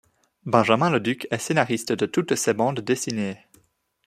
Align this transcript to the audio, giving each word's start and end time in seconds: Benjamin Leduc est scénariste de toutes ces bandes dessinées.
Benjamin 0.47 0.89
Leduc 0.89 1.27
est 1.29 1.37
scénariste 1.37 1.91
de 1.91 2.07
toutes 2.07 2.33
ces 2.33 2.55
bandes 2.55 2.79
dessinées. 2.79 3.37